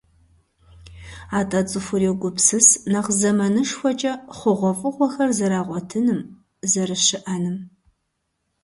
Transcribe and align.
АтӀэ 1.39 1.61
цӀыхур 1.69 2.01
йогупсыс 2.05 2.67
нэхъ 2.91 3.11
зэманышхуэкӀэ 3.19 4.13
хъугъуэфӀыгъуэхэр 4.37 5.29
зэрагъуэтыным, 5.37 6.19
зэрыщыӀэным. 6.71 7.57